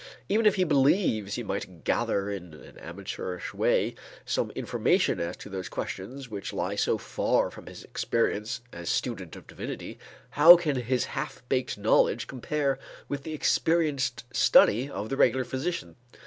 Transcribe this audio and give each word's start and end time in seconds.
Even 0.29 0.47
if 0.47 0.55
he 0.55 0.63
believes 0.63 1.35
he 1.35 1.43
might 1.43 1.83
gather 1.83 2.27
in 2.31 2.55
an 2.55 2.75
amateurish 2.79 3.53
way 3.53 3.93
some 4.25 4.49
information 4.55 5.19
as 5.19 5.37
to 5.37 5.47
those 5.47 5.69
questions 5.69 6.27
which 6.27 6.51
lie 6.53 6.73
so 6.73 6.97
far 6.97 7.51
from 7.51 7.67
his 7.67 7.83
experience 7.83 8.61
as 8.73 8.89
student 8.89 9.35
of 9.35 9.45
divinity, 9.45 9.99
how 10.31 10.55
can 10.57 10.75
his 10.77 11.05
half 11.05 11.43
baked 11.49 11.77
knowledge 11.77 12.25
compare 12.25 12.79
with 13.07 13.21
the 13.21 13.33
experienced 13.33 14.23
study 14.33 14.89
of 14.89 15.09
the 15.09 15.17
regular 15.17 15.43
physician? 15.45 15.95